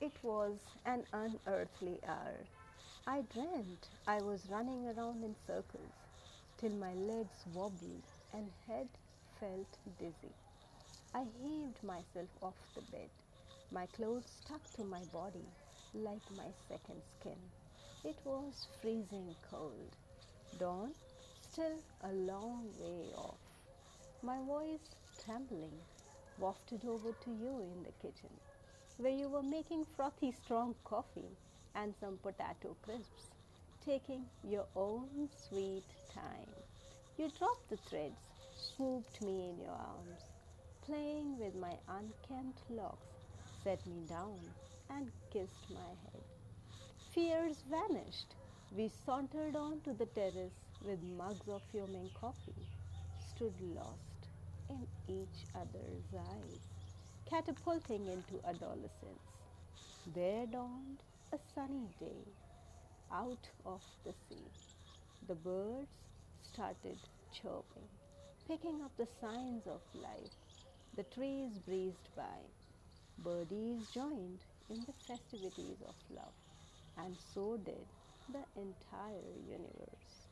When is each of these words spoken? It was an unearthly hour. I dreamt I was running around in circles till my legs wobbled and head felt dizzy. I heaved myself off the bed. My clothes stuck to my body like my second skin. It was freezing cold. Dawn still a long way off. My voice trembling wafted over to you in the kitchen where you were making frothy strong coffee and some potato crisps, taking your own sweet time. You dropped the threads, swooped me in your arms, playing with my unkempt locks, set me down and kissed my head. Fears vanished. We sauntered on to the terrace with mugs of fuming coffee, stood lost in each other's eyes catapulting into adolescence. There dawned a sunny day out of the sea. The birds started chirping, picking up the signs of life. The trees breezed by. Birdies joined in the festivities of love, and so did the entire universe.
It 0.00 0.22
was 0.24 0.58
an 0.84 1.04
unearthly 1.12 2.00
hour. 2.06 2.46
I 3.06 3.20
dreamt 3.22 3.88
I 4.06 4.20
was 4.22 4.48
running 4.50 4.88
around 4.88 5.24
in 5.24 5.34
circles 5.46 5.92
till 6.56 6.70
my 6.70 6.94
legs 6.94 7.44
wobbled 7.52 8.04
and 8.32 8.50
head 8.66 8.88
felt 9.40 9.78
dizzy. 9.98 10.34
I 11.14 11.24
heaved 11.42 11.82
myself 11.82 12.28
off 12.42 12.54
the 12.74 12.82
bed. 12.82 13.10
My 13.70 13.86
clothes 13.86 14.26
stuck 14.26 14.72
to 14.74 14.84
my 14.84 15.04
body 15.12 15.46
like 15.94 16.30
my 16.36 16.50
second 16.68 17.02
skin. 17.18 17.38
It 18.04 18.18
was 18.24 18.68
freezing 18.80 19.34
cold. 19.50 19.96
Dawn 20.58 20.94
still 21.40 21.82
a 22.02 22.12
long 22.12 22.70
way 22.78 23.12
off. 23.16 23.40
My 24.22 24.38
voice 24.46 24.94
trembling 25.24 25.80
wafted 26.38 26.84
over 26.84 27.12
to 27.12 27.30
you 27.30 27.60
in 27.60 27.82
the 27.82 27.92
kitchen 28.02 28.30
where 28.98 29.12
you 29.12 29.28
were 29.28 29.42
making 29.42 29.84
frothy 29.96 30.30
strong 30.32 30.74
coffee 30.84 31.36
and 31.74 31.94
some 32.00 32.18
potato 32.18 32.76
crisps, 32.82 33.30
taking 33.84 34.24
your 34.42 34.66
own 34.76 35.28
sweet 35.48 35.94
time. 36.12 36.52
You 37.16 37.30
dropped 37.30 37.70
the 37.70 37.78
threads, 37.78 38.22
swooped 38.56 39.22
me 39.22 39.48
in 39.50 39.58
your 39.60 39.72
arms, 39.74 40.20
playing 40.84 41.38
with 41.38 41.54
my 41.54 41.78
unkempt 41.88 42.62
locks, 42.70 43.18
set 43.64 43.86
me 43.86 44.00
down 44.08 44.54
and 44.90 45.10
kissed 45.30 45.70
my 45.70 45.90
head. 46.04 46.22
Fears 47.12 47.62
vanished. 47.70 48.34
We 48.70 48.88
sauntered 48.88 49.56
on 49.56 49.80
to 49.82 49.94
the 49.94 50.06
terrace 50.06 50.60
with 50.80 51.02
mugs 51.02 51.48
of 51.48 51.62
fuming 51.72 52.10
coffee, 52.14 52.66
stood 53.18 53.54
lost 53.60 54.28
in 54.68 54.86
each 55.08 55.46
other's 55.54 56.12
eyes 56.14 56.77
catapulting 57.28 58.08
into 58.08 58.40
adolescence. 58.44 59.44
There 60.06 60.46
dawned 60.46 61.02
a 61.32 61.38
sunny 61.38 61.88
day 62.00 62.34
out 63.10 63.50
of 63.64 63.82
the 64.04 64.12
sea. 64.12 64.50
The 65.26 65.34
birds 65.34 66.06
started 66.42 67.08
chirping, 67.30 67.88
picking 68.46 68.82
up 68.82 68.96
the 68.96 69.06
signs 69.06 69.66
of 69.66 69.82
life. 69.94 70.32
The 70.96 71.04
trees 71.04 71.58
breezed 71.58 72.08
by. 72.16 72.50
Birdies 73.18 73.86
joined 73.88 74.44
in 74.70 74.84
the 74.84 74.94
festivities 75.06 75.82
of 75.82 75.96
love, 76.10 76.34
and 76.96 77.18
so 77.20 77.58
did 77.58 77.86
the 78.28 78.46
entire 78.56 79.34
universe. 79.46 80.27